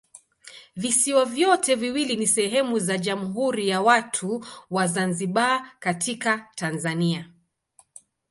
[0.75, 7.29] Visiwa vyote viwili ni sehemu za Jamhuri ya Watu wa Zanzibar katika Tanzania.